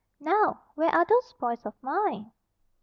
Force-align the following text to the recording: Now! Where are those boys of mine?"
Now! 0.19 0.63
Where 0.73 0.89
are 0.89 1.05
those 1.05 1.31
boys 1.39 1.63
of 1.63 1.75
mine?" 1.83 2.31